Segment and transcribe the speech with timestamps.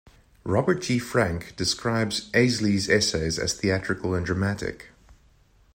[0.43, 0.97] Robert G.
[0.97, 4.87] Franke describes Eiseley's essays as theatrical and dramatic.